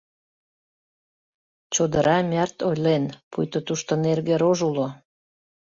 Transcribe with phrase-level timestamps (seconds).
[1.73, 4.87] Чодыра-Мӓрт ойлен, пуйто тушто нерге рож уло.